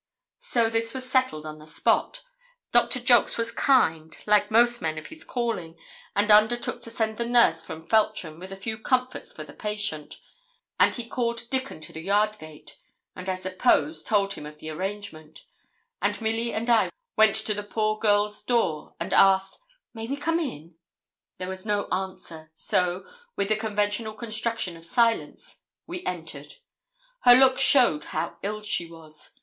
So 0.39 0.67
this 0.67 0.95
was 0.95 1.07
settled 1.07 1.45
on 1.45 1.59
the 1.59 1.67
spot. 1.67 2.21
Doctor 2.71 2.99
Jolks 2.99 3.37
was 3.37 3.51
kind, 3.51 4.17
like 4.25 4.49
most 4.49 4.81
men 4.81 4.97
of 4.97 5.05
his 5.09 5.23
calling, 5.23 5.77
and 6.15 6.31
undertook 6.31 6.81
to 6.81 6.89
send 6.89 7.17
the 7.17 7.25
nurse 7.25 7.61
from 7.61 7.85
Feltram 7.85 8.39
with 8.39 8.51
a 8.51 8.55
few 8.55 8.79
comforts 8.79 9.31
for 9.31 9.43
the 9.43 9.53
patient; 9.53 10.15
and 10.79 10.95
he 10.95 11.07
called 11.07 11.47
Dickon 11.51 11.81
to 11.81 11.93
the 11.93 12.01
yard 12.01 12.39
gate, 12.39 12.77
and 13.15 13.29
I 13.29 13.35
suppose 13.35 14.03
told 14.03 14.33
him 14.33 14.47
of 14.47 14.57
the 14.57 14.71
arrangement; 14.71 15.41
and 16.01 16.19
Milly 16.19 16.51
and 16.51 16.67
I 16.67 16.89
went 17.15 17.35
to 17.45 17.53
the 17.53 17.61
poor 17.61 17.99
girl's 17.99 18.41
door 18.41 18.95
and 18.99 19.13
asked, 19.13 19.59
'May 19.93 20.07
we 20.07 20.17
come 20.17 20.39
in?' 20.39 20.73
There 21.37 21.47
was 21.47 21.63
no 21.63 21.85
answer. 21.91 22.49
So, 22.55 23.05
with 23.35 23.49
the 23.49 23.55
conventional 23.55 24.15
construction 24.15 24.75
of 24.75 24.83
silence, 24.83 25.59
we 25.85 26.03
entered. 26.07 26.55
Her 27.19 27.35
looks 27.35 27.61
showed 27.61 28.05
how 28.05 28.37
ill 28.41 28.61
she 28.61 28.89
was. 28.89 29.29